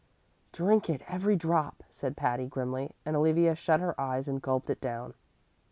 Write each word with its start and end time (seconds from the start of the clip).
"Drink 0.51 0.89
it 0.89 1.03
every 1.07 1.35
drop," 1.35 1.83
said 1.91 2.17
Patty, 2.17 2.47
grimly; 2.47 2.95
and 3.05 3.15
Olivia 3.15 3.53
shut 3.53 3.81
her 3.81 3.93
eyes 4.01 4.27
and 4.27 4.41
gulped 4.41 4.71
it 4.71 4.81
down. 4.81 5.13